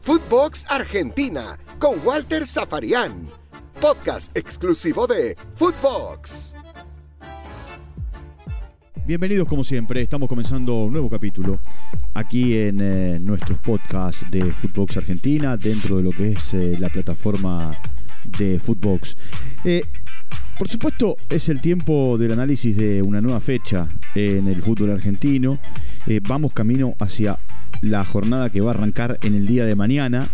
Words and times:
Footbox 0.00 0.66
Argentina 0.68 1.58
con 1.78 2.04
Walter 2.04 2.44
Zafarian. 2.44 3.28
Podcast 3.80 4.36
exclusivo 4.36 5.06
de 5.06 5.36
Footbox. 5.54 6.54
Bienvenidos 9.06 9.46
como 9.48 9.64
siempre, 9.64 10.02
estamos 10.02 10.28
comenzando 10.28 10.84
un 10.84 10.92
nuevo 10.92 11.10
capítulo 11.10 11.60
aquí 12.14 12.56
en 12.56 12.80
eh, 12.80 13.18
nuestros 13.20 13.58
podcasts 13.58 14.24
de 14.30 14.52
Footbox 14.52 14.96
Argentina 14.96 15.56
dentro 15.56 15.96
de 15.96 16.02
lo 16.02 16.10
que 16.10 16.32
es 16.32 16.54
eh, 16.54 16.76
la 16.78 16.88
plataforma 16.88 17.70
de 18.38 18.58
Footbox. 18.58 19.16
Eh, 19.64 19.82
por 20.58 20.68
supuesto 20.68 21.16
es 21.28 21.48
el 21.48 21.60
tiempo 21.60 22.16
del 22.18 22.32
análisis 22.32 22.76
de 22.76 23.02
una 23.02 23.20
nueva 23.20 23.40
fecha 23.40 23.88
en 24.14 24.46
el 24.48 24.62
fútbol 24.62 24.90
argentino. 24.90 25.58
vamos 26.28 26.52
camino 26.52 26.94
hacia 27.00 27.38
la 27.80 28.04
jornada 28.04 28.50
que 28.50 28.60
va 28.60 28.70
a 28.70 28.74
arrancar 28.74 29.18
en 29.22 29.34
el 29.34 29.46
día 29.46 29.64
de 29.64 29.74
mañana. 29.74 30.28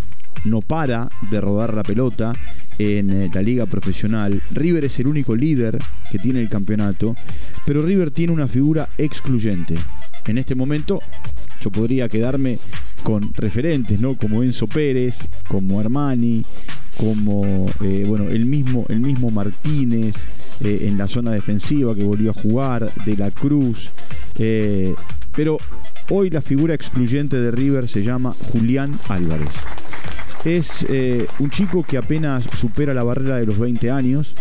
No 0.44 0.60
para 0.60 1.08
de 1.30 1.40
rodar 1.40 1.74
la 1.74 1.82
pelota 1.82 2.32
en 2.78 3.10
eh, 3.10 3.30
la 3.32 3.42
liga 3.42 3.66
profesional. 3.66 4.42
River 4.52 4.84
es 4.84 4.98
el 5.00 5.08
único 5.08 5.34
líder 5.34 5.78
que 6.10 6.18
tiene 6.18 6.40
el 6.40 6.48
campeonato, 6.48 7.16
pero 7.66 7.82
River 7.82 8.10
tiene 8.12 8.32
una 8.32 8.46
figura 8.46 8.88
excluyente. 8.98 9.74
En 10.26 10.38
este 10.38 10.54
momento 10.54 11.00
yo 11.60 11.70
podría 11.70 12.08
quedarme 12.08 12.58
con 13.02 13.34
referentes, 13.34 14.00
¿no? 14.00 14.16
Como 14.16 14.42
Enzo 14.42 14.66
Pérez, 14.66 15.26
como 15.48 15.80
Armani, 15.80 16.44
como 16.96 17.66
eh, 17.82 18.04
bueno, 18.06 18.28
el 18.28 18.44
mismo, 18.44 18.84
el 18.88 19.00
mismo 19.00 19.30
Martínez 19.30 20.16
eh, 20.60 20.80
en 20.82 20.98
la 20.98 21.08
zona 21.08 21.30
defensiva 21.30 21.94
que 21.94 22.04
volvió 22.04 22.30
a 22.30 22.34
jugar, 22.34 22.92
de 23.04 23.16
la 23.16 23.30
Cruz. 23.30 23.90
Pero 25.38 25.56
Hoy 26.10 26.30
la 26.30 26.40
figura 26.40 26.72
excluyente 26.72 27.38
de 27.38 27.50
River 27.50 27.86
se 27.86 28.02
llama 28.02 28.34
Julián 28.50 28.98
Álvarez. 29.10 29.50
Es 30.42 30.86
eh, 30.88 31.26
un 31.38 31.50
chico 31.50 31.82
que 31.82 31.98
apenas 31.98 32.44
supera 32.54 32.94
la 32.94 33.04
barrera 33.04 33.36
de 33.36 33.44
los 33.44 33.58
20 33.58 33.90
años, 33.90 34.34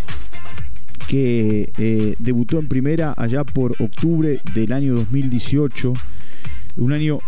que 1.10 1.74
eh, 1.78 2.16
debutó 2.20 2.58
en 2.58 2.70
primera 2.70 3.14
allá 3.18 3.44
por 3.44 3.74
octubre 3.82 4.40
del 4.54 4.72
año 4.72 4.96
2018, 4.96 5.94
un 6.78 6.94
año 6.94 7.20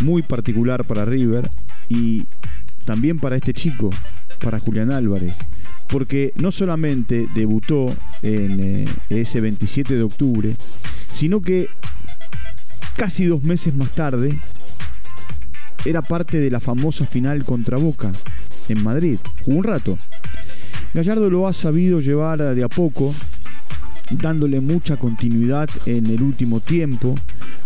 muy 0.00 0.22
particular 0.22 0.84
para 0.84 1.04
River 1.04 1.48
y 1.88 2.26
también 2.84 3.20
para 3.20 3.36
este 3.36 3.54
chico, 3.54 3.90
para 4.40 4.58
Julián 4.58 4.90
Álvarez, 4.90 5.36
porque 5.88 6.32
no 6.42 6.50
solamente 6.50 7.28
debutó 7.36 7.86
en 8.22 8.58
eh, 8.60 8.84
ese 9.10 9.40
27 9.40 9.94
de 9.94 10.02
octubre, 10.02 10.56
sino 11.12 11.40
que 11.40 11.68
Casi 13.00 13.24
dos 13.24 13.42
meses 13.42 13.74
más 13.74 13.90
tarde, 13.92 14.38
era 15.86 16.02
parte 16.02 16.38
de 16.38 16.50
la 16.50 16.60
famosa 16.60 17.06
final 17.06 17.46
contra 17.46 17.78
Boca 17.78 18.12
en 18.68 18.84
Madrid. 18.84 19.18
Jugó 19.42 19.56
un 19.56 19.64
rato. 19.64 19.96
Gallardo 20.92 21.30
lo 21.30 21.48
ha 21.48 21.54
sabido 21.54 22.00
llevar 22.00 22.54
de 22.54 22.62
a 22.62 22.68
poco, 22.68 23.14
dándole 24.10 24.60
mucha 24.60 24.96
continuidad 24.96 25.68
en 25.86 26.06
el 26.06 26.22
último 26.22 26.60
tiempo, 26.60 27.14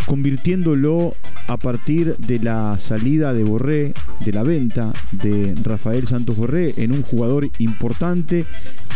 convirtiéndolo 0.06 1.14
a 1.46 1.56
partir 1.56 2.16
de 2.18 2.38
la 2.38 2.78
salida 2.78 3.32
de 3.32 3.44
Borré, 3.44 3.94
de 4.24 4.32
la 4.32 4.42
venta 4.42 4.92
de 5.12 5.54
Rafael 5.62 6.06
Santos 6.06 6.36
Borré, 6.36 6.74
en 6.76 6.92
un 6.92 7.02
jugador 7.02 7.48
importante 7.58 8.46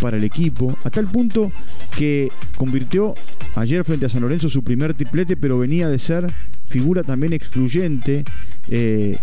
para 0.00 0.16
el 0.16 0.24
equipo, 0.24 0.76
a 0.84 0.90
tal 0.90 1.06
punto 1.06 1.52
que 1.96 2.30
convirtió 2.56 3.14
ayer 3.54 3.84
frente 3.84 4.06
a 4.06 4.08
San 4.08 4.22
Lorenzo 4.22 4.48
su 4.48 4.62
primer 4.62 4.94
triplete, 4.94 5.36
pero 5.36 5.58
venía 5.58 5.88
de 5.88 5.98
ser 5.98 6.26
figura 6.66 7.02
también 7.02 7.32
excluyente, 7.32 8.24
eh, 8.68 9.18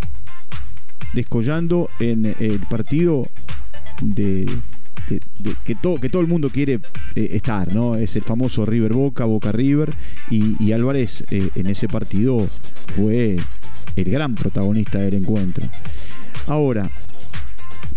descollando 1.13 1.89
en 1.99 2.35
el 2.39 2.59
partido 2.69 3.27
de, 4.01 4.45
que, 5.65 5.75
todo, 5.75 5.99
que 5.99 6.09
todo 6.09 6.21
el 6.21 6.27
mundo 6.27 6.49
quiere 6.49 6.79
eh, 7.15 7.29
estar, 7.33 7.73
¿no? 7.73 7.95
Es 7.95 8.15
el 8.15 8.23
famoso 8.23 8.65
River 8.65 8.93
Boca, 8.93 9.25
Boca 9.25 9.51
River, 9.51 9.93
y, 10.29 10.71
Álvarez 10.71 11.23
eh, 11.31 11.49
en 11.55 11.67
ese 11.67 11.87
partido 11.87 12.49
fue 12.95 13.37
el 13.95 14.05
gran 14.05 14.35
protagonista 14.35 14.99
del 14.99 15.15
encuentro. 15.15 15.67
Ahora, 16.47 16.89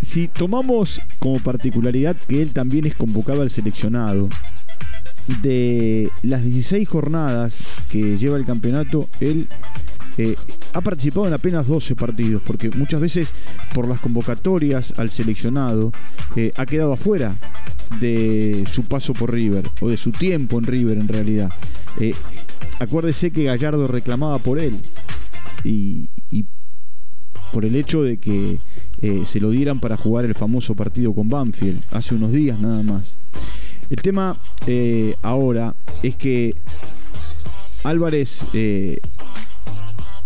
si 0.00 0.28
tomamos 0.28 1.00
como 1.18 1.40
particularidad 1.40 2.16
que 2.16 2.40
él 2.42 2.52
también 2.52 2.86
es 2.86 2.94
convocado 2.94 3.42
al 3.42 3.50
seleccionado, 3.50 4.28
de 5.42 6.10
las 6.22 6.42
16 6.42 6.88
jornadas 6.88 7.58
que 7.90 8.16
lleva 8.16 8.38
el 8.38 8.46
campeonato, 8.46 9.08
él 9.20 9.46
eh, 10.18 10.34
ha 10.72 10.80
participado 10.80 11.28
en 11.28 11.32
apenas 11.32 11.68
12 11.68 11.94
partidos, 11.94 12.42
porque 12.44 12.70
muchas 12.70 13.00
veces 13.00 13.32
por 13.72 13.86
las 13.86 14.00
convocatorias 14.00 14.92
al 14.98 15.10
seleccionado 15.10 15.92
eh, 16.34 16.52
ha 16.56 16.66
quedado 16.66 16.92
afuera 16.92 17.36
de 18.00 18.64
su 18.68 18.84
paso 18.84 19.14
por 19.14 19.32
River, 19.32 19.62
o 19.80 19.88
de 19.88 19.96
su 19.96 20.10
tiempo 20.10 20.58
en 20.58 20.64
River 20.64 20.98
en 20.98 21.06
realidad. 21.06 21.52
Eh, 22.00 22.14
acuérdese 22.80 23.30
que 23.30 23.44
Gallardo 23.44 23.86
reclamaba 23.86 24.38
por 24.38 24.60
él 24.60 24.80
y, 25.62 26.10
por 27.52 27.64
el 27.64 27.76
hecho 27.76 28.02
de 28.02 28.18
que 28.18 28.58
se 29.24 29.40
lo 29.40 29.50
dieran 29.50 29.80
para 29.80 29.96
jugar 29.96 30.26
el 30.26 30.34
famoso 30.34 30.74
partido 30.74 31.14
con 31.14 31.30
Banfield, 31.30 31.82
hace 31.92 32.14
unos 32.14 32.30
días 32.30 32.60
nada 32.60 32.82
más. 32.82 33.16
El 33.88 34.02
tema 34.02 34.36
ahora 35.22 35.74
es 36.02 36.16
que 36.16 36.56
Álvarez 37.84 38.44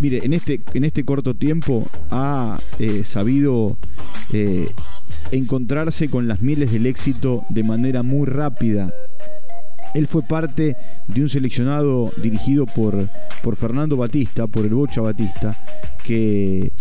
mire, 0.02 0.24
en 0.24 0.32
este, 0.32 0.60
en 0.74 0.82
este 0.82 1.04
corto 1.04 1.34
tiempo 1.34 1.86
ha 2.10 2.58
eh, 2.80 3.04
sabido 3.04 3.78
eh, 4.32 4.68
encontrarse 5.30 6.10
con 6.10 6.26
las 6.26 6.42
miles 6.42 6.72
del 6.72 6.86
éxito 6.86 7.44
de 7.50 7.62
manera 7.62 8.02
muy 8.02 8.26
rápida. 8.26 8.92
Él 9.94 10.08
fue 10.08 10.22
parte 10.22 10.76
de 11.06 11.22
un 11.22 11.28
seleccionado 11.28 12.10
dirigido 12.20 12.66
por, 12.66 13.08
por 13.44 13.54
Fernando 13.54 13.96
Batista, 13.96 14.48
por 14.48 14.64
el 14.64 14.74
Bocha 14.74 15.02
Batista, 15.02 15.56
que, 16.04 16.72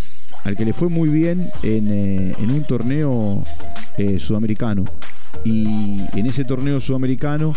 al 0.43 0.57
que 0.57 0.65
le 0.65 0.73
fue 0.73 0.89
muy 0.89 1.09
bien 1.09 1.47
en, 1.61 1.91
eh, 1.91 2.33
en 2.39 2.49
un 2.49 2.63
torneo 2.63 3.43
sudamericano. 4.17 4.85
Y 5.43 5.99
en 6.13 6.25
ese 6.25 6.45
torneo 6.45 6.79
sudamericano, 6.79 7.53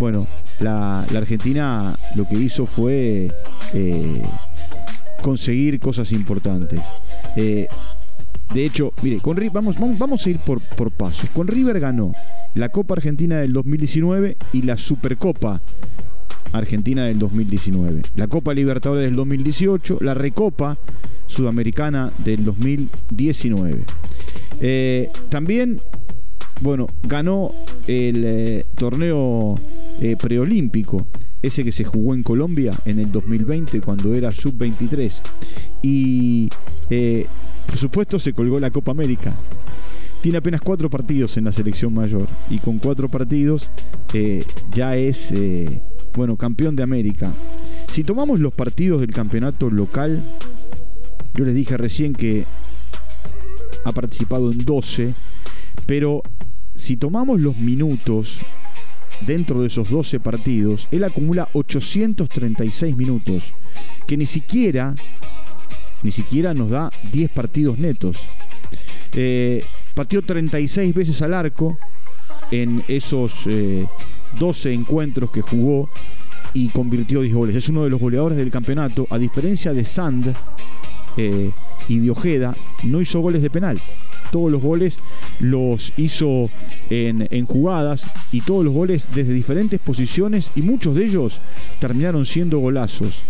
bueno, 0.00 0.26
la, 0.60 1.00
Argentina 1.00 1.96
lo 2.16 2.28
que 2.28 2.36
hizo 2.36 2.66
fue 2.66 3.30
eh, 3.74 4.22
conseguir 5.22 5.78
cosas 5.80 6.12
importantes. 6.12 6.80
Eh, 7.36 7.68
de 8.52 8.66
hecho, 8.66 8.92
mire, 9.02 9.18
con, 9.20 9.38
vamos, 9.52 9.76
vamos, 9.98 10.26
a 10.26 10.30
ir 10.30 10.38
por, 10.40 10.60
por 10.60 10.90
pasos. 10.90 11.30
Con 11.30 11.46
River 11.46 11.80
ganó 11.80 12.12
la 12.54 12.68
Copa 12.68 12.94
Argentina 12.94 13.38
del 13.38 13.52
2019 13.52 14.36
y 14.52 14.62
la 14.62 14.76
Supercopa 14.76 15.62
Argentina 16.52 17.04
del 17.04 17.18
2019. 17.18 18.02
La 18.16 18.28
Copa 18.28 18.52
Libertadores 18.52 19.04
del 19.04 19.14
2018, 19.14 19.98
la 20.00 20.14
Recopa 20.14 20.76
Sudamericana 21.26 22.12
del 22.18 22.44
2019. 22.44 23.84
Eh, 24.60 25.10
también, 25.30 25.80
bueno, 26.62 26.86
ganó 27.02 27.50
el 27.88 28.64
torneo 28.76 29.56
eh, 30.00 30.16
preolímpico, 30.16 31.06
ese 31.42 31.64
que 31.64 31.72
se 31.72 31.84
jugó 31.84 32.14
en 32.14 32.22
Colombia 32.22 32.72
en 32.84 33.00
el 33.00 33.10
2020 33.10 33.80
cuando 33.80 34.14
era 34.14 34.30
sub-23. 34.30 35.20
Y 35.82 36.48
eh, 36.88 37.26
por 37.66 37.76
supuesto 37.76 38.18
se 38.18 38.32
colgó 38.32 38.60
la 38.60 38.70
Copa 38.70 38.92
América. 38.92 39.34
Tiene 40.20 40.38
apenas 40.38 40.60
cuatro 40.60 40.88
partidos 40.88 41.36
en 41.36 41.44
la 41.44 41.52
selección 41.52 41.92
mayor 41.94 42.28
y 42.48 42.58
con 42.58 42.78
cuatro 42.78 43.08
partidos 43.08 43.70
eh, 44.14 44.44
ya 44.70 44.96
es, 44.96 45.34
bueno, 46.14 46.36
campeón 46.36 46.76
de 46.76 46.84
América. 46.84 47.32
Si 47.88 48.04
tomamos 48.04 48.38
los 48.38 48.54
partidos 48.54 49.00
del 49.00 49.12
campeonato 49.12 49.68
local, 49.68 50.22
yo 51.34 51.44
les 51.44 51.56
dije 51.56 51.76
recién 51.76 52.12
que 52.12 52.44
ha 53.84 53.92
participado 53.92 54.52
en 54.52 54.58
12, 54.58 55.12
pero 55.86 56.22
si 56.82 56.96
tomamos 56.96 57.40
los 57.40 57.58
minutos 57.58 58.40
dentro 59.24 59.60
de 59.60 59.68
esos 59.68 59.88
12 59.88 60.18
partidos, 60.18 60.88
él 60.90 61.04
acumula 61.04 61.48
836 61.52 62.96
minutos, 62.96 63.52
que 64.08 64.16
ni 64.16 64.26
siquiera, 64.26 64.96
ni 66.02 66.10
siquiera 66.10 66.54
nos 66.54 66.70
da 66.70 66.90
10 67.12 67.30
partidos 67.30 67.78
netos. 67.78 68.28
Eh, 69.12 69.64
pateó 69.94 70.22
36 70.22 70.92
veces 70.92 71.22
al 71.22 71.34
arco 71.34 71.78
en 72.50 72.82
esos 72.88 73.44
12 74.40 74.70
eh, 74.70 74.74
encuentros 74.74 75.30
que 75.30 75.40
jugó 75.40 75.88
y 76.52 76.68
convirtió 76.70 77.20
10 77.20 77.32
goles. 77.32 77.56
Es 77.56 77.68
uno 77.68 77.84
de 77.84 77.90
los 77.90 78.00
goleadores 78.00 78.36
del 78.36 78.50
campeonato, 78.50 79.06
a 79.08 79.18
diferencia 79.18 79.72
de 79.72 79.84
Sand 79.84 80.34
eh, 81.16 81.52
y 81.86 81.98
de 82.00 82.10
Ojeda, 82.10 82.56
no 82.82 83.00
hizo 83.00 83.20
goles 83.20 83.40
de 83.40 83.50
penal 83.50 83.80
todos 84.32 84.50
los 84.50 84.60
goles 84.60 84.98
los 85.38 85.92
hizo 85.96 86.50
en, 86.90 87.46
jugadas 87.46 88.04
y 88.32 88.40
todos 88.40 88.64
los 88.64 88.74
goles 88.74 89.10
desde 89.14 89.32
diferentes 89.32 89.78
posiciones 89.78 90.50
y 90.56 90.62
muchos 90.62 90.96
de 90.96 91.04
ellos 91.04 91.40
terminaron 91.78 92.26
siendo 92.26 92.58
golazos. 92.58 93.22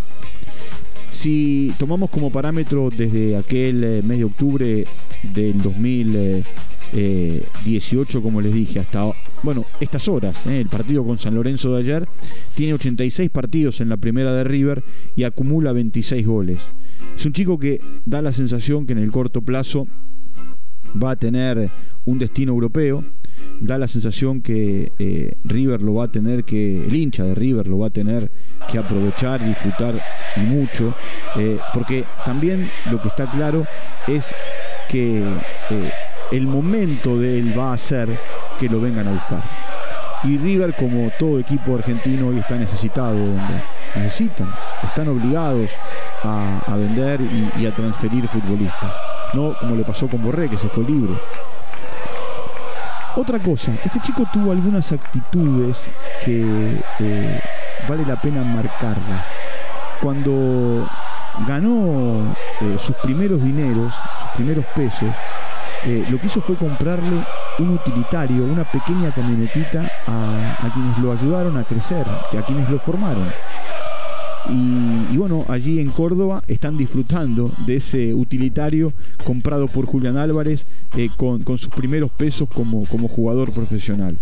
Si 1.11 1.71
tomamos 1.77 2.09
como 2.09 2.31
parámetro 2.31 2.89
desde 2.89 3.37
aquel 3.37 3.83
eh, 3.83 4.01
mes 4.01 4.17
de 4.17 4.23
octubre 4.23 4.87
del 5.21 5.61
2018, 5.61 8.23
como 8.23 8.41
les 8.41 8.53
dije, 8.53 8.79
hasta 8.79 9.11
bueno, 9.43 9.65
estas 9.81 10.07
horas, 10.07 10.47
el 10.47 10.69
partido 10.69 11.03
con 11.03 11.17
San 11.17 11.35
Lorenzo 11.35 11.73
de 11.73 11.81
ayer, 11.81 12.07
tiene 12.55 12.75
86 12.75 13.29
partidos 13.29 13.81
en 13.81 13.89
la 13.89 13.97
primera 13.97 14.33
de 14.33 14.45
River 14.45 14.85
y 15.15 15.25
acumula 15.25 15.73
26 15.73 16.25
goles. 16.25 16.71
Es 17.15 17.25
un 17.25 17.33
chico 17.33 17.59
que 17.59 17.81
da 18.05 18.21
la 18.21 18.31
sensación 18.31 18.85
que 18.85 18.93
en 18.93 18.99
el 18.99 19.11
corto 19.11 19.41
plazo 19.41 19.87
va 21.01 21.11
a 21.11 21.15
tener 21.15 21.69
un 22.05 22.19
destino 22.19 22.51
europeo. 22.51 23.03
Da 23.59 23.77
la 23.77 23.87
sensación 23.87 24.41
que 24.41 24.91
eh, 24.99 25.37
River 25.43 25.81
lo 25.81 25.95
va 25.95 26.05
a 26.05 26.11
tener 26.11 26.43
que, 26.43 26.85
el 26.85 26.93
hincha 26.93 27.23
de 27.23 27.33
River 27.33 27.67
lo 27.67 27.79
va 27.79 27.87
a 27.87 27.89
tener 27.89 28.31
que 28.71 28.77
aprovechar, 28.77 29.45
disfrutar 29.45 29.99
y 30.37 30.41
mucho, 30.41 30.93
eh, 31.37 31.57
porque 31.73 32.05
también 32.25 32.69
lo 32.91 33.01
que 33.01 33.07
está 33.07 33.29
claro 33.29 33.65
es 34.07 34.33
que 34.87 35.19
eh, 35.19 35.91
el 36.31 36.45
momento 36.47 37.17
de 37.17 37.39
él 37.39 37.57
va 37.57 37.73
a 37.73 37.77
ser 37.77 38.09
que 38.59 38.69
lo 38.69 38.79
vengan 38.79 39.07
a 39.07 39.11
buscar. 39.13 39.41
Y 40.23 40.37
River, 40.37 40.73
como 40.75 41.11
todo 41.19 41.39
equipo 41.39 41.75
argentino, 41.75 42.27
hoy 42.27 42.37
está 42.37 42.57
necesitado. 42.57 43.17
Necesitan, 43.95 44.49
están 44.81 45.09
obligados 45.09 45.71
a, 46.23 46.75
vender 46.77 47.19
y, 47.59 47.65
a 47.65 47.75
transferir 47.75 48.27
futbolistas. 48.27 49.12
No 49.33 49.53
como 49.59 49.75
le 49.75 49.83
pasó 49.83 50.07
con 50.07 50.21
Borré, 50.21 50.49
que 50.49 50.57
se 50.57 50.69
fue 50.69 50.83
libre. 50.83 51.13
Otra 53.15 53.37
cosa, 53.37 53.71
este 53.85 53.99
chico 54.01 54.23
tuvo 54.33 54.51
algunas 54.51 54.91
actitudes 54.91 55.87
que 56.25 56.77
eh, 56.99 57.39
vale 57.87 58.05
la 58.05 58.15
pena 58.15 58.43
marcarlas. 58.43 59.25
Cuando 60.01 60.87
ganó 61.47 62.35
eh, 62.61 62.75
sus 62.79 62.95
primeros 62.97 63.43
dineros, 63.43 63.93
sus 64.19 64.29
primeros 64.35 64.65
pesos, 64.75 65.09
eh, 65.85 66.05
lo 66.09 66.17
que 66.17 66.27
hizo 66.27 66.41
fue 66.41 66.55
comprarle 66.55 67.23
un 67.59 67.69
utilitario, 67.69 68.45
una 68.45 68.63
pequeña 68.63 69.11
camionetita 69.11 69.81
a, 70.07 70.69
quienes 70.73 70.97
lo 70.99 71.11
ayudaron 71.11 71.57
a 71.57 71.65
crecer, 71.65 72.05
a 72.07 72.41
quienes 72.45 72.69
lo 72.69 72.79
formaron. 72.79 73.27
Y, 74.49 75.15
bueno, 75.15 75.45
allí 75.47 75.79
en 75.79 75.89
Córdoba 75.89 76.43
están 76.47 76.77
disfrutando 76.77 77.49
de 77.65 77.77
ese 77.77 78.13
utilitario 78.13 78.91
comprado 79.23 79.67
por 79.67 79.85
Julián 79.85 80.17
Álvarez 80.17 80.67
eh, 80.97 81.09
con, 81.15 81.45
sus 81.57 81.69
primeros 81.69 82.11
pesos 82.11 82.49
como, 82.49 82.85
como 82.85 83.07
jugador 83.07 83.53
profesional. 83.53 84.17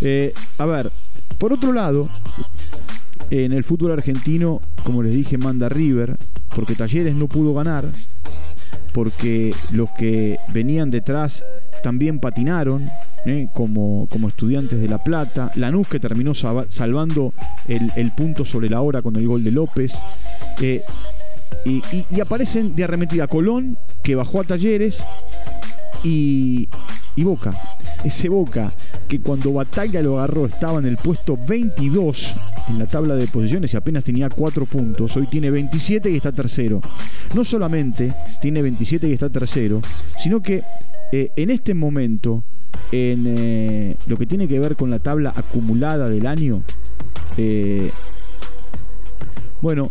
Eh, 0.00 0.32
a 0.56 0.66
ver, 0.66 0.90
por 1.38 1.52
otro 1.52 1.72
lado, 1.72 2.08
en 3.30 3.52
el 3.52 3.64
fútbol 3.64 3.92
argentino, 3.92 4.60
como 4.84 5.02
les 5.02 5.12
dije, 5.12 5.36
manda 5.36 5.68
River, 5.68 6.16
porque 6.54 6.74
Talleres 6.74 7.14
no 7.14 7.28
pudo 7.28 7.54
ganar, 7.54 7.90
porque 8.94 9.54
los 9.70 9.90
que 9.90 10.38
venían 10.52 10.90
detrás 10.90 11.42
también 11.82 12.18
patinaron, 12.18 12.88
¿eh? 13.26 13.48
como, 13.52 14.06
como 14.08 14.28
estudiantes 14.28 14.80
de 14.80 14.88
La 14.88 15.02
Plata. 15.02 15.50
Lanús 15.56 15.88
que 15.88 16.00
terminó 16.00 16.34
salvando 16.34 17.34
el, 17.66 18.12
punto 18.12 18.44
sobre 18.44 18.68
la 18.68 18.80
hora 18.80 19.02
con 19.02 19.16
el 19.16 19.26
gol 19.26 19.44
de 19.44 19.50
López. 19.50 19.94
Eh, 20.60 20.82
y, 21.64 22.20
aparecen 22.20 22.74
de 22.74 22.84
arremetida 22.84 23.26
Colón, 23.26 23.78
que 24.02 24.14
bajó 24.14 24.40
a 24.40 24.44
Talleres, 24.44 25.02
y, 26.02 26.68
y 27.16 27.22
Boca. 27.24 27.50
Ese 28.04 28.28
Boca 28.28 28.72
que 29.06 29.20
cuando 29.20 29.52
Batalla 29.52 30.02
lo 30.02 30.18
agarró 30.18 30.46
estaba 30.46 30.78
en 30.78 30.86
el 30.86 30.96
puesto 30.96 31.36
22 31.36 32.34
en 32.68 32.78
la 32.78 32.86
tabla 32.86 33.14
de 33.14 33.26
posiciones 33.26 33.74
y 33.74 33.76
apenas 33.76 34.04
tenía 34.04 34.28
4 34.28 34.66
puntos. 34.66 35.16
Hoy 35.16 35.26
tiene 35.26 35.50
27 35.50 36.10
y 36.10 36.16
está 36.16 36.32
tercero. 36.32 36.80
No 37.34 37.44
solamente 37.44 38.12
tiene 38.40 38.62
27 38.62 39.08
y 39.08 39.12
está 39.12 39.28
tercero, 39.28 39.80
sino 40.18 40.40
que 40.40 40.62
eh, 41.12 41.30
en 41.36 41.50
este 41.50 41.74
momento, 41.74 42.44
en 42.90 43.24
eh, 43.26 43.96
lo 44.06 44.16
que 44.16 44.26
tiene 44.26 44.48
que 44.48 44.58
ver 44.58 44.76
con 44.76 44.90
la 44.90 44.98
tabla 44.98 45.32
acumulada 45.34 46.08
del 46.08 46.26
año, 46.26 46.62
eh, 47.36 47.90
bueno, 49.60 49.90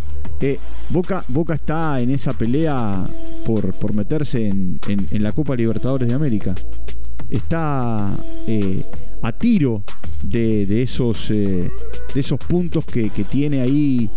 Boca, 0.89 1.23
Boca 1.27 1.53
está 1.53 1.99
en 1.99 2.09
esa 2.09 2.33
pelea 2.33 3.05
por, 3.45 3.77
por 3.79 3.93
meterse 3.95 4.47
en, 4.47 4.79
la 5.11 5.31
Copa 5.31 5.55
Libertadores 5.55 6.09
de 6.09 6.15
América. 6.15 6.55
Está 7.29 8.13
a 9.23 9.31
tiro 9.33 9.83
de, 10.23 10.81
esos, 10.81 11.29
de 11.29 11.71
esos 12.15 12.39
puntos 12.39 12.85
que, 12.85 13.09
tiene 13.29 13.61
ahí 13.61 14.09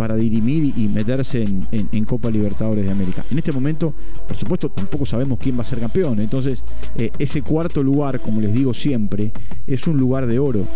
para 0.00 0.16
dirimir 0.16 0.72
y 0.78 0.88
meterse 0.88 1.42
en, 1.42 2.04
Copa 2.06 2.30
Libertadores 2.30 2.86
de 2.86 2.90
América. 2.90 3.22
En 3.30 3.36
este 3.36 3.52
momento, 3.52 3.94
por 4.26 4.34
supuesto, 4.34 4.70
tampoco 4.70 5.04
sabemos 5.04 5.38
quién 5.38 5.58
va 5.58 5.62
a 5.62 5.66
ser 5.66 5.78
campeón. 5.78 6.20
Entonces, 6.20 6.64
eh, 6.96 7.10
ese 7.18 7.42
cuarto 7.42 7.82
lugar, 7.82 8.20
como 8.20 8.40
les 8.40 8.54
digo 8.54 8.72
siempre, 8.72 9.32
es 9.66 9.86
un 9.86 9.98
lugar 9.98 10.26
de 10.26 10.38
oro. 10.38 10.66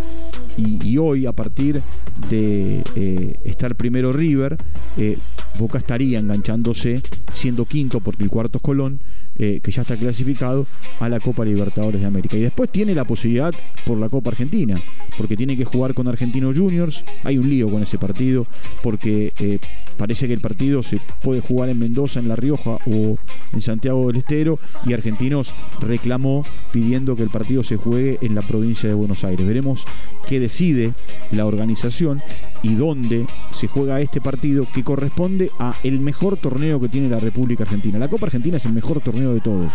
Y, 0.59 0.99
hoy, 0.99 1.25
a 1.25 1.33
partir 1.33 1.81
de 2.29 2.83
eh, 2.95 3.41
estar 3.45 3.75
primero 3.77 4.13
River, 4.13 4.59
eh, 4.99 5.17
Boca 5.59 5.79
estaría 5.79 6.19
enganchándose, 6.19 7.01
siendo 7.33 7.65
quinto 7.65 8.01
porque 8.01 8.25
el 8.25 8.31
cuarto 8.31 8.59
es 8.59 8.63
Colón, 8.63 9.01
que 9.37 9.71
ya 9.71 9.83
está 9.83 9.97
clasificado 9.97 10.67
a 11.01 11.09
la 11.09 11.21
Copa 11.21 11.45
Libertadores 11.45 12.01
de 12.01 12.07
América. 12.07 12.37
Y 12.37 12.43
después 12.43 12.71
tiene 12.71 12.95
la 12.95 13.05
posibilidad 13.05 13.53
por 13.85 13.99
la 13.99 14.09
Copa 14.09 14.31
Argentina, 14.31 14.81
porque 15.17 15.37
tiene 15.37 15.57
que 15.57 15.65
jugar 15.65 15.95
con 15.95 16.09
Argentinos 16.09 16.57
Juniors. 16.57 17.05
Hay 17.25 17.39
un 17.39 17.49
lío 17.49 17.69
con 17.69 17.83
ese 17.83 17.99
partido, 17.99 18.47
porque 18.83 19.33
eh, 19.39 19.59
parece 19.97 20.27
que 20.27 20.35
el 20.35 20.41
partido 20.41 20.83
se 20.83 21.01
puede 21.23 21.41
jugar 21.41 21.69
en 21.69 21.79
Mendoza, 21.79 22.21
en 22.21 22.29
La 22.29 22.37
Rioja 22.37 22.79
o 22.87 23.19
en 23.53 23.61
Santiago 23.61 24.07
del 24.09 24.17
Estero 24.17 24.59
y 24.87 24.93
Argentinos 24.93 25.55
reclamó 25.81 26.45
pidiendo 26.73 27.17
que 27.17 27.23
el 27.23 27.31
partido 27.31 27.63
se 27.63 27.77
juegue 27.77 28.19
en 28.23 28.35
la 28.35 28.43
provincia 28.43 28.89
de 28.89 28.95
Buenos 28.95 29.25
Aires. 29.25 29.47
Veremos 29.47 29.87
qué 30.29 30.41
decide 30.41 30.93
la 31.31 31.47
organización 31.47 32.21
y 32.63 32.75
dónde 32.75 33.27
se 33.53 33.67
juega 33.67 34.01
este 34.01 34.21
partido 34.21 34.67
que 34.73 34.83
corresponde 34.83 35.51
a 35.59 35.75
el 35.83 36.01
mejor 36.01 36.37
torneo 36.39 36.81
que 36.81 36.89
tiene 36.89 37.09
la 37.09 37.19
República 37.19 37.65
Argentina. 37.65 37.99
La 37.99 38.09
Copa 38.09 38.27
Argentina 38.27 38.57
es 38.57 38.65
el 38.65 38.73
mejor 38.73 39.01
torneo 39.01 39.24
de 39.33 39.41
todos, 39.41 39.73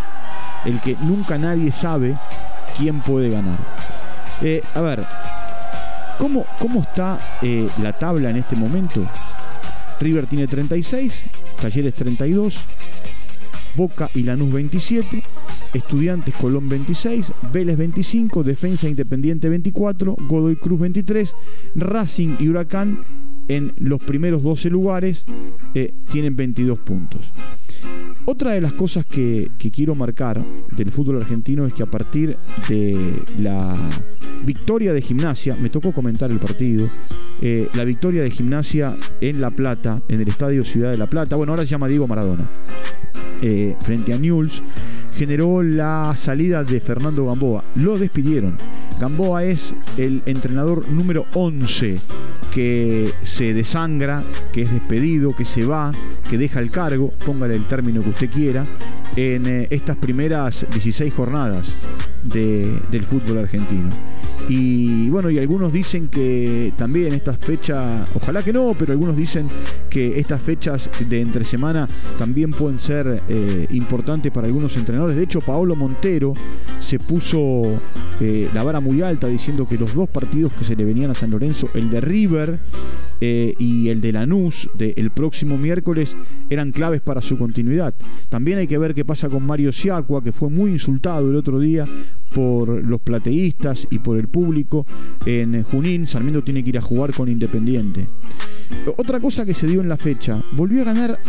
el 0.66 0.80
que 0.82 0.96
nunca 1.02 1.38
nadie 1.38 1.72
sabe 1.72 2.16
quién 2.78 3.02
puede 3.02 3.30
ganar. 3.30 3.58
Eh, 4.42 4.62
a 4.74 4.82
ver, 4.82 5.06
¿cómo, 6.18 6.46
cómo 6.60 6.82
está 6.82 7.20
eh, 7.42 7.68
la 7.82 7.94
tabla 7.94 8.30
en 8.30 8.38
este 8.38 8.56
momento? 8.56 9.06
River 10.00 10.28
tiene 10.28 10.48
36, 10.48 11.26
Talleres 11.62 11.94
32, 11.94 12.66
Boca 13.76 14.10
y 14.14 14.24
Lanús 14.24 14.54
27, 14.54 15.24
Estudiantes 15.74 16.34
Colón 16.36 16.70
26, 16.70 17.34
Vélez 17.52 17.78
25, 17.78 18.44
Defensa 18.44 18.88
Independiente 18.88 19.50
24, 19.50 20.16
Godoy 20.28 20.56
Cruz 20.56 20.80
23, 20.80 21.36
Racing 21.76 22.38
y 22.40 22.48
Huracán 22.48 23.04
en 23.50 23.74
los 23.78 24.02
primeros 24.02 24.44
12 24.44 24.70
lugares 24.70 25.26
eh, 25.74 25.94
tienen 26.12 26.36
22 26.36 26.80
puntos. 26.80 27.34
Otra 28.26 28.52
de 28.52 28.62
las 28.62 28.74
cosas 28.74 29.06
que, 29.06 29.50
quiero 29.74 29.96
marcar 29.96 30.42
del 30.76 30.92
fútbol 30.92 31.22
argentino 31.22 31.66
es 31.66 31.74
que 31.74 31.84
a 31.84 31.88
partir 31.88 32.38
de 32.68 33.24
la 33.40 33.76
victoria 34.46 34.94
de 34.94 35.02
gimnasia, 35.02 35.56
me 35.56 35.70
tocó 35.70 35.92
comentar 35.92 36.30
el 36.32 36.40
partido, 36.40 36.90
eh, 37.42 37.68
la 37.74 37.84
victoria 37.84 38.22
de 38.22 38.32
gimnasia 38.32 38.96
en 39.22 39.42
La 39.42 39.52
Plata, 39.52 39.96
en 40.08 40.22
el 40.22 40.28
Estadio 40.28 40.64
Ciudad 40.64 40.92
de 40.92 40.98
La 40.98 41.08
Plata, 41.08 41.36
bueno, 41.36 41.54
ahora 41.54 41.64
se 41.64 41.72
llama 41.72 41.88
Diego 41.88 42.08
Maradona, 42.08 42.50
eh, 43.42 43.76
frente 43.82 44.14
a 44.14 44.18
Newell's, 44.18 44.62
generó 45.16 45.64
la 45.64 46.14
salida 46.16 46.64
de 46.64 46.80
Fernando 46.80 47.26
Gamboa. 47.26 47.64
Lo 47.76 47.98
despidieron. 47.98 48.58
Gamboa 49.00 49.44
es 49.44 49.74
el 49.98 50.22
entrenador 50.26 50.88
número 50.90 51.26
11 51.34 52.00
que 52.54 53.12
se 53.24 53.54
desangra, 53.54 54.24
que 54.52 54.64
es 54.64 54.72
despedido, 54.72 55.36
que 55.36 55.46
se 55.46 55.66
va, 55.66 55.92
que 56.30 56.38
deja 56.38 56.60
el 56.60 56.72
cargo, 56.72 57.14
póngale 57.26 57.56
el 57.56 57.66
término 57.66 58.02
que 58.02 58.10
usted 58.10 58.30
quiera, 58.30 58.66
en 59.16 59.46
eh, 59.46 59.68
estas 59.70 59.98
primeras 59.98 60.66
16 60.72 61.14
jornadas 61.14 61.76
del 62.24 63.04
fútbol 63.06 63.40
argentino. 63.40 63.90
Y 64.50 65.10
bueno, 65.10 65.30
y 65.30 65.38
algunos 65.38 65.72
dicen 65.72 66.08
que 66.08 66.74
también 66.76 67.14
estas 67.14 67.38
fechas, 67.38 68.10
ojalá 68.16 68.42
que 68.42 68.52
no, 68.52 68.74
pero 68.78 68.94
algunos 68.94 69.16
dicen 69.16 69.48
que 69.90 70.20
estas 70.20 70.42
fechas 70.42 70.90
de 71.08 71.22
entre 71.22 71.44
semana 71.44 71.88
también 72.18 72.50
pueden 72.52 72.80
ser 72.80 73.22
eh, 73.30 73.68
importantes 73.70 74.32
para 74.32 74.48
algunos 74.48 74.76
entrenadores 74.76 74.99
De 75.08 75.24
hecho, 75.24 75.42
Paolo 75.42 75.76
Montero 75.76 76.34
se 76.80 77.00
puso 77.00 77.80
eh, 78.20 78.50
la 78.54 78.64
vara 78.64 78.80
muy 78.80 79.02
alta 79.02 79.28
diciendo 79.28 79.68
que 79.68 79.78
los 79.78 79.94
dos 79.94 80.10
partidos 80.10 80.54
que 80.54 80.64
se 80.64 80.76
le 80.76 80.84
venían 80.84 81.12
a 81.12 81.14
San 81.14 81.32
Lorenzo, 81.32 81.70
el 81.74 81.90
de 81.90 82.02
River 82.02 82.60
eh, 83.22 83.54
y 83.58 83.90
el 83.90 84.02
de 84.02 84.12
Lanús 84.12 84.70
del 84.76 85.12
próximo 85.12 85.58
miércoles, 85.58 86.18
eran 86.50 86.72
claves 86.72 87.02
para 87.02 87.22
su 87.22 87.38
continuidad. 87.38 87.94
También 88.30 88.58
hay 88.58 88.68
que 88.68 88.78
ver 88.78 88.94
qué 88.94 89.06
pasa 89.06 89.30
con 89.30 89.46
Mario 89.46 89.72
Siacua, 89.72 90.24
que 90.24 90.32
fue 90.32 90.50
muy 90.50 90.72
insultado 90.72 91.30
el 91.30 91.36
otro 91.36 91.60
día 91.60 91.86
por 92.34 92.70
los 92.84 93.02
plateístas 93.02 93.88
y 93.90 94.00
por 94.00 94.18
el 94.18 94.28
público 94.28 94.86
en 95.26 95.64
Junín. 95.64 96.08
Sarmiento 96.08 96.44
tiene 96.44 96.64
que 96.64 96.70
ir 96.70 96.78
a 96.78 96.82
jugar 96.82 97.14
con 97.14 97.30
Independiente. 97.30 98.06
Otra 98.98 99.20
cosa 99.20 99.46
que 99.46 99.54
se 99.54 99.68
dio 99.68 99.82
en 99.82 99.90
la 99.90 99.98
fecha, 99.98 100.42
volvió 100.54 100.82
a 100.82 100.86
ganar 100.86 101.20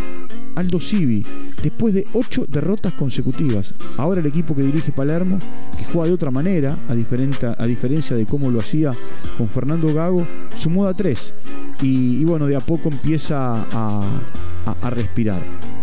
Aldo 0.57 0.81
Civi 0.81 1.25
después 1.63 1.95
de 1.95 2.07
ocho 2.13 2.47
derrotas 2.47 2.93
consecutivas. 2.95 3.60
Ahora 3.97 4.21
el 4.21 4.27
equipo 4.27 4.55
que 4.55 4.63
dirige 4.63 4.93
Palermo, 4.93 5.39
que 5.77 5.85
juega 5.85 6.09
de 6.09 6.15
otra 6.15 6.31
manera, 6.31 6.79
a, 6.89 6.93
a 6.93 7.67
diferencia 7.67 8.17
de 8.17 8.27
cómo 8.27 8.51
lo 8.51 8.61
hacía 8.61 8.93
con 9.39 9.49
Fernando 9.49 9.93
Gago, 9.93 10.27
sumó 10.55 10.87
a 10.87 10.95
tres. 10.95 11.35
Y, 11.83 12.25
bueno, 12.25 12.47
de 12.47 12.57
a 12.57 12.61
poco 12.61 12.91
empieza 12.91 13.65
a 13.73 14.91
respirar. 14.91 15.41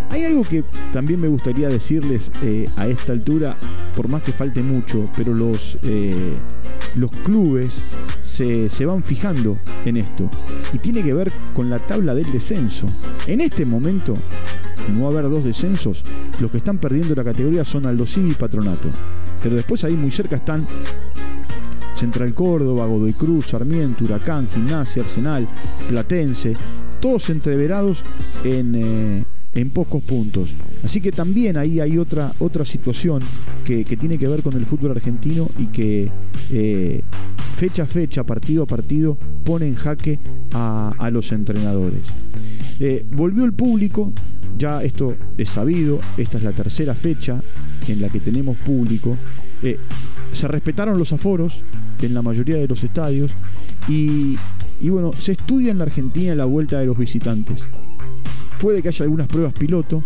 Hay 0.09 0.23
algo 0.23 0.43
que 0.43 0.63
también 0.93 1.19
me 1.19 1.27
gustaría 1.27 1.67
decirles 1.67 2.31
eh, 2.41 2.67
a 2.77 2.87
esta 2.87 3.11
altura, 3.11 3.55
por 3.95 4.07
más 4.07 4.23
que 4.23 4.31
falte 4.31 4.63
mucho, 4.63 5.09
pero 5.17 5.33
los, 5.33 5.77
eh, 5.83 6.35
los 6.95 7.11
clubes 7.11 7.83
se, 8.21 8.69
se, 8.69 8.85
van 8.85 9.03
fijando 9.03 9.59
en 9.85 9.97
esto. 9.97 10.29
Y 10.71 10.79
tiene 10.79 11.03
que 11.03 11.13
ver 11.13 11.31
con 11.53 11.69
la 11.69 11.79
tabla 11.79 12.15
del 12.15 12.31
descenso. 12.31 12.87
En 13.27 13.41
este 13.41 13.65
momento, 13.65 14.13
no 14.93 15.01
va 15.01 15.07
a 15.07 15.11
haber 15.11 15.29
dos 15.29 15.43
descensos, 15.43 16.05
los 16.39 16.51
que 16.51 16.57
están 16.57 16.77
perdiendo 16.77 17.13
la 17.13 17.25
categoría 17.25 17.65
son 17.67 17.85
Aldosini 17.85 18.31
y 18.31 18.35
Patronato. 18.35 18.89
Pero 19.43 19.55
después 19.55 19.83
ahí 19.83 19.95
muy 19.95 20.11
cerca 20.11 20.37
están 20.37 20.65
Central 21.95 22.33
Córdoba, 22.33 22.85
Godoy 22.85 23.13
Cruz, 23.13 23.47
Sarmiento, 23.47 24.05
Huracán, 24.05 24.47
Gimnasia, 24.53 25.03
Arsenal, 25.03 25.47
Platense, 25.89 26.55
todos 26.99 27.29
entreverados 27.29 28.03
en... 28.43 28.75
Eh, 28.75 29.25
en 29.53 29.69
pocos 29.69 30.03
puntos. 30.03 30.55
Así 30.83 31.01
que 31.01 31.11
también 31.11 31.57
ahí 31.57 31.79
hay 31.79 31.97
otra, 31.97 32.31
otra 32.39 32.65
situación 32.65 33.21
que, 33.63 33.83
tiene 33.83 34.17
que 34.17 34.27
ver 34.27 34.41
con 34.43 34.53
el 34.53 34.65
fútbol 34.65 34.91
argentino 34.91 35.49
y 35.57 35.67
que 35.67 36.11
eh, 36.51 37.01
fecha 37.55 37.83
a 37.83 37.87
fecha, 37.87 38.23
partido 38.23 38.63
a 38.63 38.67
partido, 38.67 39.17
pone 39.43 39.67
en 39.67 39.75
jaque 39.75 40.19
a, 40.53 41.09
los 41.11 41.31
entrenadores. 41.31 42.01
Eh, 42.79 43.05
volvió 43.11 43.45
el 43.45 43.53
público, 43.53 44.13
ya 44.57 44.83
esto 44.83 45.15
es 45.37 45.49
sabido, 45.49 45.99
esta 46.17 46.37
es 46.37 46.43
la 46.43 46.51
tercera 46.51 46.93
fecha 46.93 47.41
en 47.87 48.01
la 48.01 48.09
que 48.09 48.19
tenemos 48.19 48.57
público. 48.57 49.17
Eh, 49.63 49.79
se 50.31 50.47
respetaron 50.47 50.99
los 50.99 51.13
aforos 51.13 51.63
en 52.01 52.13
la 52.13 52.21
mayoría 52.21 52.57
de 52.57 52.67
los 52.67 52.83
estadios 52.83 53.31
y, 53.87 54.37
y 54.79 54.89
bueno, 54.89 55.11
se 55.13 55.31
estudia 55.31 55.71
en 55.71 55.79
la 55.79 55.85
Argentina 55.85 56.35
la 56.35 56.45
vuelta 56.45 56.79
de 56.79 56.85
los 56.85 56.97
visitantes. 56.97 57.65
Puede 58.59 58.81
que 58.81 58.89
haya 58.89 59.03
algunas 59.03 59.27
pruebas 59.27 59.53
piloto 59.53 60.03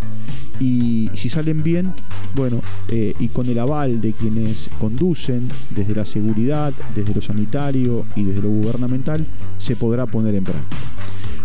y 0.59 1.09
si 1.15 1.29
salen 1.29 1.63
bien, 1.63 1.93
bueno, 2.35 2.61
eh, 2.89 3.13
y 3.19 3.29
con 3.29 3.47
el 3.49 3.57
aval 3.59 3.99
de 3.99 4.13
quienes 4.13 4.69
conducen 4.79 5.47
desde 5.71 5.95
la 5.95 6.05
seguridad, 6.05 6.73
desde 6.93 7.15
lo 7.15 7.21
sanitario 7.21 8.05
y 8.15 8.23
desde 8.23 8.41
lo 8.41 8.49
gubernamental, 8.49 9.25
se 9.57 9.75
podrá 9.75 10.05
poner 10.05 10.35
en 10.35 10.43
práctica. 10.43 10.77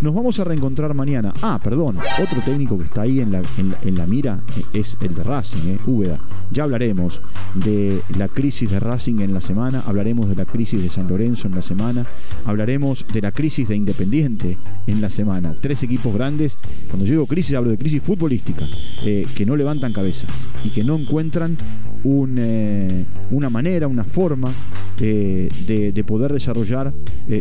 Nos 0.02 0.14
vamos 0.14 0.38
a 0.38 0.44
reencontrar 0.44 0.92
mañana. 0.92 1.32
Ah, 1.42 1.58
perdón, 1.62 1.98
otro 2.22 2.42
técnico 2.42 2.76
que 2.76 2.84
está 2.84 3.02
ahí 3.02 3.20
en 3.20 3.32
la, 3.32 4.06
mira 4.06 4.42
eh, 4.56 4.62
es 4.74 4.96
el 5.00 5.14
de 5.14 5.22
Racing, 5.22 5.68
eh, 5.68 5.78
Úbeda. 5.86 6.20
Ya 6.50 6.64
hablaremos 6.64 7.22
de 7.54 8.02
la 8.18 8.28
crisis 8.28 8.70
de 8.70 8.78
Racing 8.78 9.20
en 9.20 9.32
la 9.32 9.40
semana, 9.40 9.82
hablaremos 9.86 10.28
de 10.28 10.36
la 10.36 10.44
crisis 10.44 10.82
de 10.82 10.90
San 10.90 11.08
Lorenzo 11.08 11.48
en 11.48 11.54
la 11.54 11.62
semana, 11.62 12.04
hablaremos 12.44 13.06
de 13.10 13.22
la 13.22 13.32
crisis 13.32 13.68
de 13.68 13.76
Independiente 13.76 14.58
en 14.86 15.00
la 15.00 15.08
semana. 15.08 15.54
Tres 15.60 15.82
equipos 15.82 16.12
grandes. 16.12 16.58
Cuando 16.88 17.06
yo 17.06 17.12
digo 17.12 17.26
crisis, 17.26 17.56
hablo 17.56 17.70
de 17.70 17.78
crisis 17.78 18.02
futbolística, 18.02 18.66
eh, 19.02 19.26
que 19.34 19.46
no 19.46 19.56
levantan 19.56 19.94
cabeza 19.94 20.26
y 20.62 20.70
que 20.70 20.84
no 20.84 20.96
encuentran 20.96 21.56
un, 22.04 23.06
una 23.30 23.50
manera, 23.50 23.88
una 23.88 24.04
forma 24.04 24.50
de, 24.98 25.48
de, 25.66 26.04
poder 26.04 26.32
desarrollar 26.32 26.92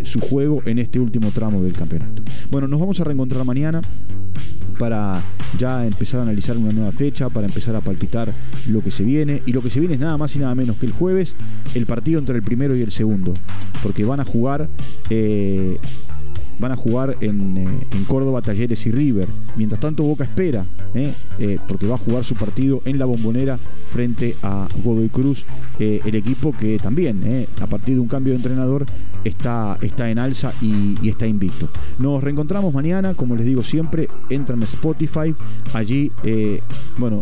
su 0.04 0.20
juego 0.20 0.64
en 0.66 0.80
este 0.80 1.00
último 1.00 1.30
tramo 1.30 1.62
del 1.62 1.74
campeonato. 1.74 2.24
Bueno, 2.52 2.68
nos 2.68 2.80
vamos 2.80 3.00
a 3.00 3.04
reencontrar 3.04 3.44
mañana 3.46 3.82
para 4.78 5.24
ya 5.58 5.86
empezar 5.86 6.20
a 6.20 6.24
analizar 6.24 6.58
una 6.58 6.72
nueva 6.72 6.92
fecha, 6.92 7.30
para 7.30 7.48
empezar 7.48 7.76
a 7.76 7.82
palpitar 7.82 8.34
lo 8.70 8.82
que 8.82 8.92
se 8.92 9.04
viene. 9.04 9.42
Y 9.46 9.54
lo 9.54 9.62
que 9.62 9.70
se 9.70 9.80
viene 9.80 9.96
es 9.96 10.00
nada 10.00 10.18
más 10.18 10.36
y 10.36 10.40
nada 10.40 10.54
menos 10.56 10.78
que 10.78 10.86
el 10.86 10.92
jueves, 10.92 11.36
el 11.74 11.86
partido 11.86 12.20
entre 12.20 12.36
el 12.36 12.44
primero 12.44 12.76
y 12.76 12.82
el 12.82 12.92
segundo. 12.92 13.34
Porque 13.82 14.06
van 14.06 14.20
a 14.20 14.26
jugar 14.26 14.70
eh, 15.10 15.80
van 16.60 16.72
a 16.72 16.76
jugar 16.76 17.18
en, 17.22 17.58
eh, 17.58 17.88
en, 17.92 18.06
Córdoba, 18.06 18.42
Talleres 18.42 18.86
y 18.86 18.92
River. 18.92 19.28
Mientras 19.56 19.80
tanto, 19.80 20.04
Boca 20.04 20.24
espera, 20.24 20.66
eh, 20.94 21.14
eh, 21.40 21.58
porque 21.68 21.88
va 21.88 21.96
a 21.96 21.98
jugar 21.98 22.24
su 22.24 22.36
partido 22.36 22.82
en 22.86 23.00
la 23.00 23.06
bombonera 23.06 23.60
frente 23.90 24.36
a 24.44 24.68
Godoy 24.84 25.10
Cruz, 25.10 25.46
el 25.80 26.16
equipo 26.16 26.52
que 26.52 26.78
también, 26.78 27.48
a 27.62 27.68
partir 27.68 27.96
de 27.96 28.02
un 28.02 28.08
cambio 28.08 28.32
de 28.32 28.38
entrenador, 28.38 28.86
está, 29.24 29.78
está 29.82 30.10
en 30.10 30.20
alza 30.20 30.54
y, 30.62 30.96
y, 31.02 31.10
está 31.10 31.28
invicto. 31.28 31.70
Nos 32.00 32.24
reencontramos 32.24 32.74
mañana, 32.74 33.14
como 33.14 33.36
les 33.36 33.46
digo 33.46 33.64
siempre, 33.64 34.08
entran 34.30 34.62
a 34.62 34.66
Spotify, 34.66 35.34
allí, 35.74 36.12
bueno, 36.98 37.22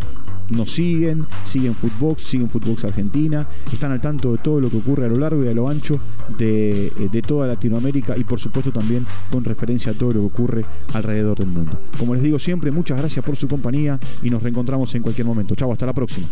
nos 0.50 0.72
siguen, 0.72 1.26
siguen 1.44 1.74
Footbox, 1.74 2.22
siguen 2.22 2.50
Footbox 2.50 2.84
Argentina, 2.84 3.48
están 3.72 3.92
al 3.92 4.00
tanto 4.00 4.32
de 4.32 4.38
todo 4.38 4.60
lo 4.60 4.70
que 4.70 4.76
ocurre 4.76 5.06
a 5.06 5.08
lo 5.08 5.16
largo 5.16 5.44
y 5.44 5.48
a 5.48 5.52
lo 5.52 5.68
ancho 5.68 5.98
de, 6.38 6.86
eh, 6.86 7.08
de, 7.10 7.22
toda 7.22 7.46
Latinoamérica 7.46 8.16
y 8.16 8.24
por 8.24 8.38
supuesto 8.38 8.72
también 8.72 9.06
con 9.30 9.44
referencia 9.44 9.92
a 9.92 9.94
todo 9.94 10.12
lo 10.12 10.20
que 10.20 10.26
ocurre 10.26 10.64
alrededor 10.92 11.38
del 11.38 11.48
mundo. 11.48 11.78
Como 11.98 12.14
les 12.14 12.22
digo 12.22 12.38
siempre, 12.38 12.70
muchas 12.70 12.98
gracias 12.98 13.24
por 13.24 13.36
su 13.36 13.48
compañía 13.48 13.98
y 14.22 14.30
nos 14.30 14.42
reencontramos 14.42 14.94
en 14.94 15.02
cualquier 15.02 15.26
momento. 15.26 15.54
Chau, 15.54 15.72
hasta 15.72 15.86
la 15.86 15.92
próxima. 15.92 16.28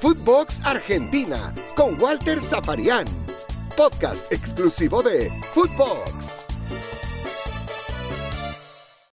Footbox 0.00 0.60
Argentina 0.64 1.52
con 1.74 2.00
Walter 2.00 2.40
Zaparián, 2.40 3.04
podcast 3.76 4.32
exclusivo 4.32 5.02
de 5.02 5.30
Footbox. 5.52 6.47